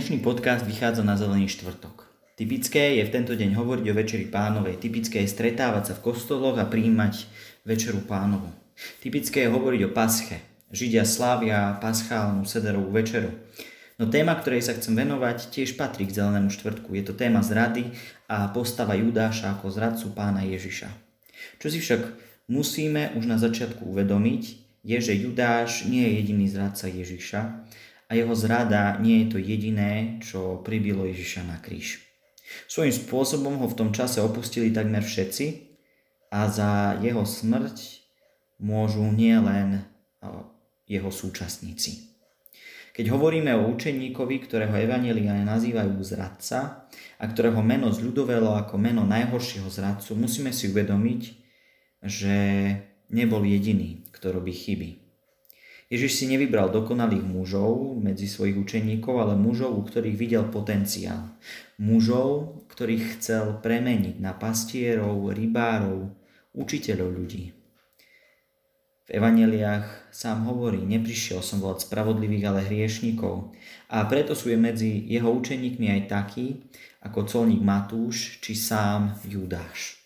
[0.00, 2.08] Dnešný podcast vychádza na zelený štvrtok.
[2.32, 4.80] Typické je v tento deň hovoriť o Večeri pánovej.
[4.80, 7.28] Typické je stretávať sa v kostoloch a príjmať
[7.68, 8.48] Večeru pánovu.
[9.04, 10.40] Typické je hovoriť o pasche.
[10.72, 13.28] Židia slávia paschálnu sederovú večeru.
[14.00, 16.96] No téma, ktorej sa chcem venovať, tiež patrí k zelenému štvrtku.
[16.96, 17.92] Je to téma zrady
[18.24, 20.88] a postava Judáša ako zradcu pána Ježiša.
[21.60, 22.00] Čo si však
[22.48, 24.42] musíme už na začiatku uvedomiť,
[24.80, 27.68] je, že Judáš nie je jediný zradca Ježiša,
[28.10, 32.02] a jeho zrada nie je to jediné, čo pribilo Ježiša na kríž.
[32.66, 35.70] Svojím spôsobom ho v tom čase opustili takmer všetci
[36.34, 38.02] a za jeho smrť
[38.58, 39.86] môžu nielen
[40.90, 42.10] jeho súčasníci.
[42.90, 49.70] Keď hovoríme o učeníkovi, ktorého evanelia nazývajú zradca a ktorého meno zľudovelo ako meno najhoršieho
[49.70, 51.22] zradcu, musíme si uvedomiť,
[52.02, 52.36] že
[53.14, 54.99] nebol jediný, kto robí chyby.
[55.90, 61.34] Ježiš si nevybral dokonalých mužov medzi svojich učeníkov, ale mužov, u ktorých videl potenciál.
[61.82, 66.14] Mužov, ktorých chcel premeniť na pastierov, rybárov,
[66.54, 67.44] učiteľov ľudí.
[69.10, 73.50] V evaneliách sám hovorí, neprišiel som volať spravodlivých, ale hriešnikov.
[73.90, 76.70] A preto sú je medzi jeho učeníkmi aj takí,
[77.02, 79.99] ako colník Matúš či sám Judáš.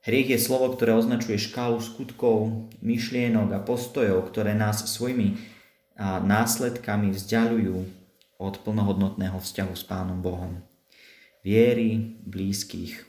[0.00, 5.36] Hriech je slovo, ktoré označuje škálu skutkov, myšlienok a postojov, ktoré nás svojimi
[6.00, 7.84] následkami vzdialujú
[8.40, 10.64] od plnohodnotného vzťahu s Pánom Bohom.
[11.44, 13.04] Viery blízkych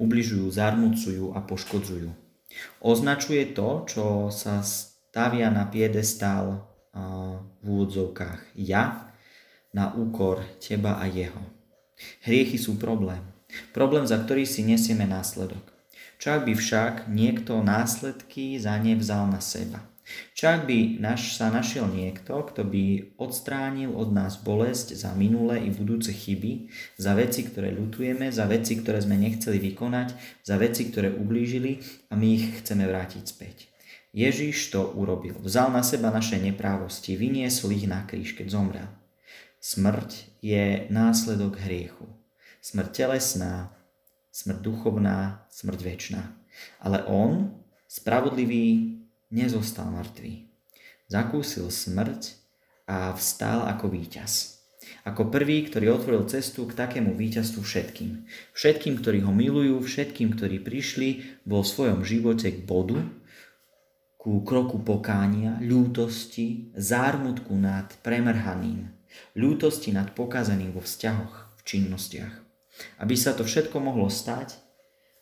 [0.00, 2.08] ubližujú, zarmucujú a poškodzujú.
[2.80, 6.66] Označuje to, čo sa stavia na piedestál
[7.60, 9.12] v úvodzovkách ja
[9.70, 11.38] na úkor teba a jeho.
[12.26, 13.22] Hriechy sú problém.
[13.70, 15.62] Problém, za ktorý si nesieme následok.
[16.20, 19.80] Čak by však niekto následky za ne vzal na seba.
[20.36, 25.72] Čak by naš, sa našiel niekto, kto by odstránil od nás bolesť za minulé i
[25.72, 26.68] budúce chyby,
[27.00, 30.12] za veci, ktoré ľutujeme, za veci, ktoré sme nechceli vykonať,
[30.44, 31.80] za veci, ktoré ublížili
[32.12, 33.56] a my ich chceme vrátiť späť.
[34.12, 35.40] Ježiš to urobil.
[35.40, 38.90] Vzal na seba naše neprávosti, vyniesol ich na kríž, keď zomrel.
[39.62, 42.10] Smrť je následok hriechu.
[42.60, 43.72] Smrť telesná,
[44.30, 46.22] smrť duchovná, smrť väčšiná.
[46.82, 47.54] Ale on,
[47.90, 48.98] spravodlivý,
[49.30, 50.46] nezostal mŕtvý.
[51.10, 52.38] Zakúsil smrť
[52.86, 54.62] a vstal ako víťaz.
[55.06, 58.26] Ako prvý, ktorý otvoril cestu k takému víťazstvu všetkým.
[58.52, 63.00] Všetkým, ktorí ho milujú, všetkým, ktorí prišli vo svojom živote k bodu,
[64.20, 68.92] ku kroku pokánia, ľútosti, zármutku nad premrhaným,
[69.32, 72.49] ľútosti nad pokazaným vo vzťahoch, v činnostiach.
[73.00, 74.56] Aby sa to všetko mohlo stať,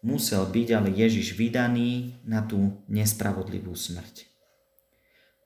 [0.00, 4.28] musel byť ale Ježiš vydaný na tú nespravodlivú smrť.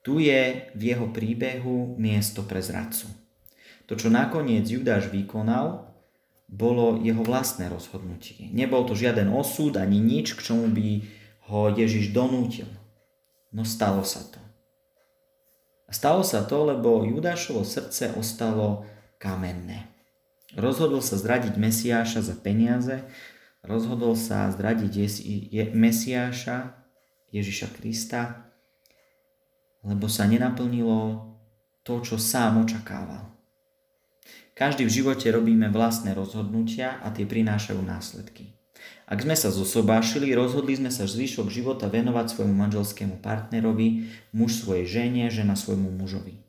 [0.04, 3.08] Tu je v jeho príbehu miesto pre zradcu.
[3.88, 5.88] To, čo nakoniec Judáš vykonal,
[6.44, 8.52] bolo jeho vlastné rozhodnutie.
[8.52, 10.88] Nebol to žiaden osud ani nič, k čomu by
[11.48, 12.68] ho Ježiš donútil.
[13.48, 14.40] No stalo sa to.
[15.88, 18.84] A stalo sa to, lebo Judášovo srdce ostalo
[19.16, 19.93] kamenné.
[20.54, 23.02] Rozhodol sa zradiť Mesiáša za peniaze,
[23.66, 24.92] rozhodol sa zradiť
[25.74, 26.78] Mesiáša,
[27.34, 28.46] Ježiša Krista,
[29.82, 31.34] lebo sa nenaplnilo
[31.82, 33.34] to, čo sám očakával.
[34.54, 38.54] Každý v živote robíme vlastné rozhodnutia a tie prinášajú následky.
[39.10, 44.86] Ak sme sa zosobášili, rozhodli sme sa zvyšok života venovať svojmu manželskému partnerovi, muž svojej
[44.86, 46.43] žene, žena svojmu mužovi.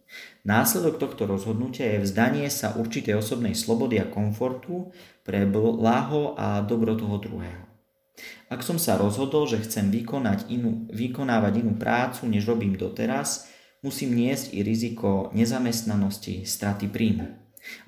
[0.46, 4.94] Následok tohto rozhodnutia je vzdanie sa určitej osobnej slobody a komfortu
[5.26, 7.66] pre blaho a dobro toho druhého.
[8.48, 13.50] Ak som sa rozhodol, že chcem vykonať inú, vykonávať inú prácu, než robím doteraz,
[13.81, 17.28] musím niesť i riziko nezamestnanosti, straty príjmu.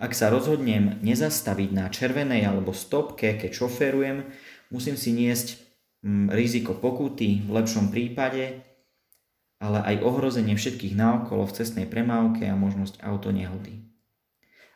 [0.01, 4.25] Ak sa rozhodnem nezastaviť na červenej alebo stopke, keď šoferujem,
[4.73, 5.61] musím si niesť
[6.01, 8.66] mm, riziko pokuty, v lepšom prípade
[9.57, 13.81] ale aj ohrozenie všetkých naokolo v cestnej premávke a možnosť autonehody.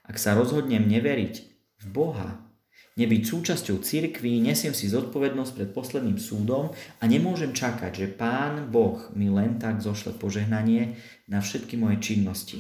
[0.02, 1.36] Ak sa rozhodnem neveriť
[1.82, 2.42] v Boha,
[2.98, 9.00] nebyť súčasťou cirkví, nesiem si zodpovednosť pred posledným súdom a nemôžem čakať, že Pán Boh
[9.14, 10.98] mi len tak zošle požehnanie
[11.30, 12.60] na všetky moje činnosti.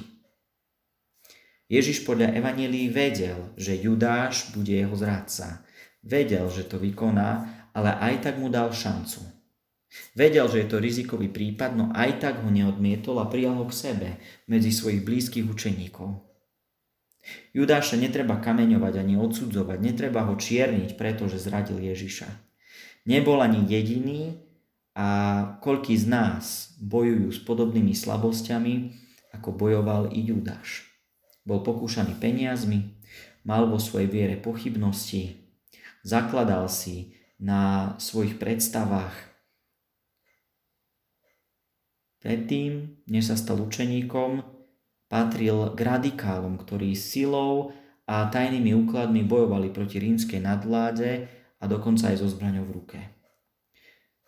[1.72, 5.64] Ježiš podľa Evangelii vedel, že Judáš bude jeho zradca.
[6.04, 9.41] Vedel, že to vykoná, ale aj tak mu dal šancu.
[10.16, 13.76] Vedel, že je to rizikový prípad, no aj tak ho neodmietol a prijal ho k
[13.76, 14.10] sebe
[14.48, 16.32] medzi svojich blízkych učeníkov.
[17.54, 22.28] Judáša netreba kameňovať ani odsudzovať, netreba ho čierniť, pretože zradil Ježiša.
[23.06, 24.42] Nebol ani jediný
[24.96, 25.08] a
[25.62, 26.44] koľký z nás
[26.82, 28.74] bojujú s podobnými slabosťami,
[29.38, 30.88] ako bojoval i Judáš.
[31.48, 33.00] Bol pokúšaný peniazmi,
[33.48, 35.42] mal vo svojej viere pochybnosti,
[36.06, 39.31] zakladal si na svojich predstavách.
[42.22, 44.46] Predtým, než sa stal učeníkom,
[45.10, 47.74] patril k radikálom, ktorí silou
[48.06, 51.28] a tajnými úkladmi bojovali proti rímskej nadvláde
[51.58, 53.00] a dokonca aj so zbraňou v ruke.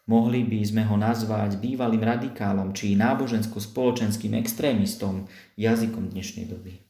[0.04, 6.84] Mohli by sme ho nazvať bývalým radikálom či nábožensko-spoločenským extrémistom jazykom dnešnej doby.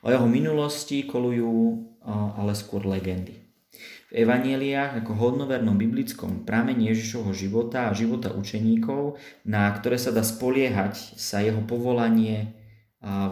[0.00, 1.84] O jeho minulosti kolujú
[2.40, 3.49] ale skôr legendy.
[4.10, 10.26] V evanieliách ako hodnovernom biblickom pramení Ježišovho života a života učeníkov, na ktoré sa dá
[10.26, 12.58] spoliehať, sa jeho povolanie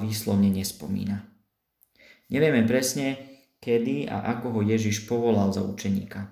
[0.01, 1.27] výslovne nespomína.
[2.31, 3.19] Nevieme presne,
[3.59, 6.31] kedy a ako ho Ježiš povolal za učeníka.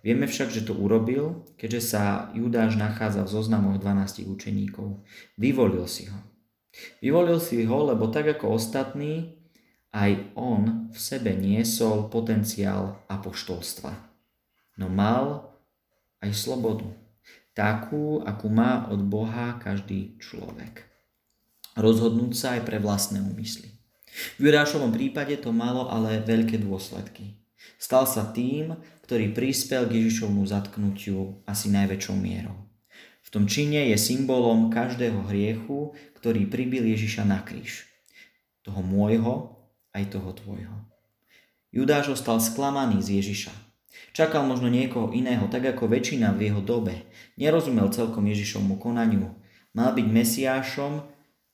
[0.00, 5.04] Vieme však, že to urobil, keďže sa Judáš nachádza v zoznamoch 12 učeníkov.
[5.36, 6.18] Vyvolil si ho.
[7.02, 9.37] Vyvolil si ho, lebo tak ako ostatní,
[9.92, 13.92] aj on v sebe niesol potenciál apoštolstva.
[14.76, 15.54] No mal
[16.20, 16.86] aj slobodu.
[17.56, 20.86] Takú, akú má od Boha každý človek.
[21.74, 23.74] Rozhodnúť sa aj pre vlastné úmysly.
[24.38, 27.38] V Judášovom prípade to malo ale veľké dôsledky.
[27.78, 32.68] Stal sa tým, ktorý prispel k Ježišovmu zatknutiu asi najväčšou mierou.
[33.26, 37.84] V tom čine je symbolom každého hriechu, ktorý pribil Ježiša na kríž.
[38.64, 39.57] Toho môjho
[39.98, 40.76] aj toho tvojho.
[41.74, 43.52] Judáš ostal sklamaný z Ježiša.
[44.14, 47.04] Čakal možno niekoho iného, tak ako väčšina v jeho dobe.
[47.34, 49.34] Nerozumel celkom Ježišovmu konaniu.
[49.74, 51.04] Mal byť Mesiášom,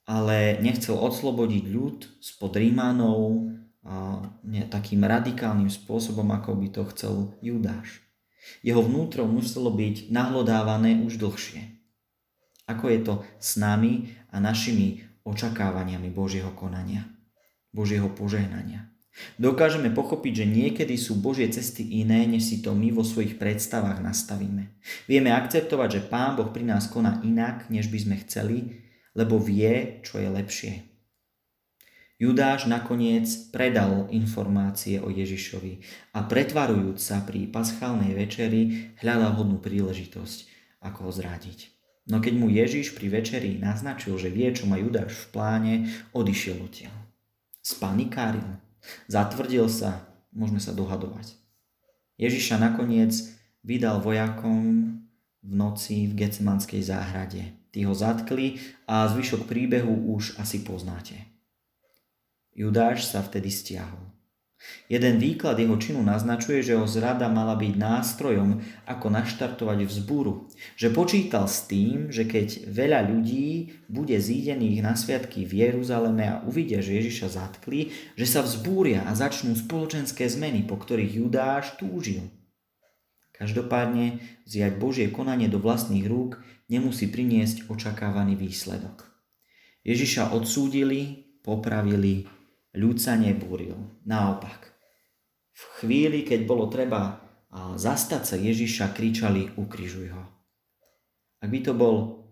[0.05, 3.49] ale nechcel odslobodiť ľud spod Rímanov
[4.45, 8.01] ne, takým radikálnym spôsobom, ako by to chcel Judáš.
[8.61, 11.81] Jeho vnútro muselo byť nahlodávané už dlhšie.
[12.69, 17.14] Ako je to s nami a našimi očakávaniami Božieho konania.
[17.75, 18.95] Božieho požehnania.
[19.39, 24.03] Dokážeme pochopiť, že niekedy sú Božie cesty iné, než si to my vo svojich predstavách
[24.03, 24.75] nastavíme.
[25.07, 28.59] Vieme akceptovať, že Pán Boh pri nás koná inak, než by sme chceli,
[29.15, 30.73] lebo vie, čo je lepšie.
[32.19, 35.83] Judáš nakoniec predal informácie o Ježišovi
[36.15, 40.39] a pretvarujúc sa pri paschálnej večeri hľadal hodnú príležitosť,
[40.83, 41.71] ako ho zradiť.
[42.11, 45.75] No keď mu Ježiš pri večeri naznačil, že vie, čo má Judáš v pláne,
[46.15, 47.04] odišiel odtiaľ
[47.65, 48.61] spanikáril,
[49.09, 51.33] zatvrdil sa, môžeme sa dohadovať.
[52.21, 53.17] Ježiša nakoniec
[53.65, 54.95] vydal vojakom
[55.41, 57.57] v noci v Gecemanskej záhrade.
[57.75, 61.19] Tí ho zatkli a zvyšok príbehu už asi poznáte.
[62.55, 64.14] Judáš sa vtedy stiahol.
[64.89, 70.49] Jeden výklad jeho činu naznačuje, že jeho zrada mala byť nástrojom, ako naštartovať vzbúru.
[70.77, 76.41] Že počítal s tým, že keď veľa ľudí bude zídených na sviatky v Jeruzaleme a
[76.45, 82.29] uvidia, že Ježiša zatkli, že sa vzbúria a začnú spoločenské zmeny, po ktorých Judáš túžil.
[83.35, 86.39] Každopádne vziať Božie konanie do vlastných rúk
[86.71, 89.11] nemusí priniesť očakávaný výsledok.
[89.85, 92.31] Ježiša odsúdili, popravili,
[92.75, 93.79] ľud sa nebúril.
[94.05, 94.75] Naopak.
[95.55, 97.23] V chvíli, keď bolo treba
[97.55, 100.25] zastať sa Ježiša, kričali ukrižuj ho.
[101.39, 102.27] Ak by to bol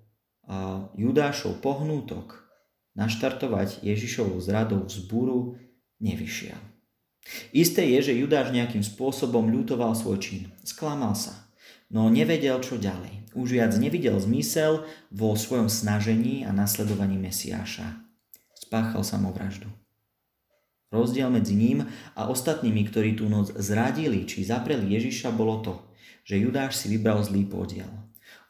[0.99, 2.43] Judášov pohnútok
[2.99, 5.57] naštartovať Ježišovú zradou vzburu,
[6.03, 6.59] nevyšiel.
[7.55, 10.51] Isté je, že Judáš nejakým spôsobom ľutoval svoj čin.
[10.67, 11.47] Sklamal sa,
[11.87, 13.31] no nevedel, čo ďalej.
[13.39, 14.83] Už viac nevidel zmysel
[15.15, 18.03] vo svojom snažení a nasledovaní Mesiáša.
[18.59, 19.71] Spáchal samovraždu.
[20.93, 25.75] Rozdiel medzi ním a ostatnými, ktorí tú noc zradili či zapreli Ježiša, bolo to,
[26.29, 27.89] že Judáš si vybral zlý podiel.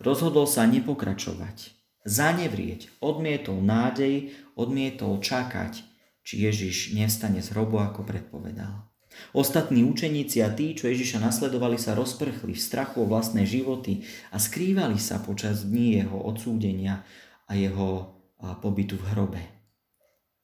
[0.02, 1.70] Rozhodol sa nepokračovať,
[2.02, 5.86] zanevrieť, odmietol nádej, odmietol čakať,
[6.26, 8.90] či Ježiš nevstane z hrobu, ako predpovedal.
[9.30, 14.02] Ostatní učeníci a tí, čo Ježiša nasledovali, sa rozprchli v strachu o vlastné životy
[14.34, 17.06] a skrývali sa počas dní jeho odsúdenia
[17.46, 18.18] a jeho
[18.58, 19.61] pobytu v hrobe.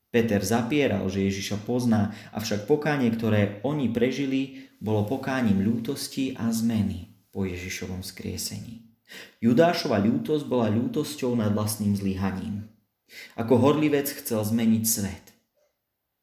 [0.09, 7.13] Peter zapieral, že Ježiša pozná, avšak pokánie, ktoré oni prežili, bolo pokáním ľútosti a zmeny
[7.29, 8.89] po Ježišovom skriesení.
[9.41, 12.69] Judášova ľútosť bola ľútosťou nad vlastným zlyhaním.
[13.37, 15.25] Ako horlivec chcel zmeniť svet.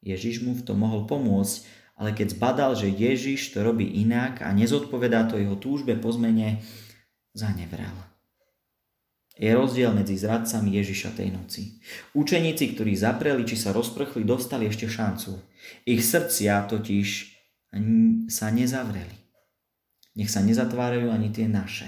[0.06, 1.66] Ježiš mu v tom mohol pomôcť,
[1.98, 6.62] ale keď zbadal, že Ježiš to robí inak a nezodpovedá to jeho túžbe po zmene,
[7.34, 8.15] zanevrel.
[9.36, 11.76] Je rozdiel medzi zradcami Ježiša tej noci.
[12.16, 15.36] Učeníci, ktorí zapreli či sa rozprchli, dostali ešte šancu.
[15.84, 17.08] Ich srdcia totiž
[18.32, 19.16] sa nezavreli.
[20.16, 21.84] Nech sa nezatvárajú ani tie naše.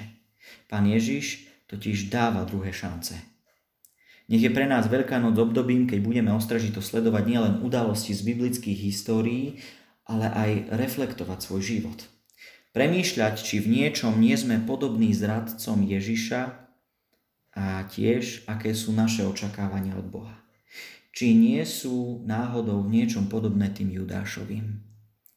[0.68, 3.16] Pán Ježiš totiž dáva druhé šance.
[4.28, 8.76] Nech je pre nás Veľká noc obdobím, keď budeme ostražito sledovať nielen udalosti z biblických
[8.92, 9.64] histórií,
[10.04, 12.04] ale aj reflektovať svoj život.
[12.76, 16.67] Premýšľať, či v niečom nie sme podobní zradcom Ježiša
[17.58, 20.38] a tiež, aké sú naše očakávania od Boha.
[21.10, 24.78] Či nie sú náhodou v niečom podobné tým Judášovým.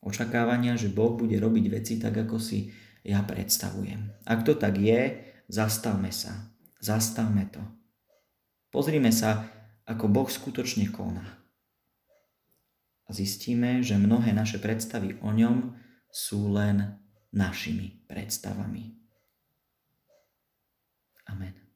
[0.05, 2.69] Očakávania, že Boh bude robiť veci tak, ako si
[3.01, 4.21] ja predstavujem.
[4.29, 5.17] Ak to tak je,
[5.49, 6.53] zastavme sa.
[6.77, 7.61] Zastavme to.
[8.69, 9.49] Pozrime sa,
[9.89, 11.25] ako Boh skutočne koná.
[13.05, 15.73] A zistíme, že mnohé naše predstavy o ňom
[16.13, 17.01] sú len
[17.33, 18.93] našimi predstavami.
[21.25, 21.70] Amen.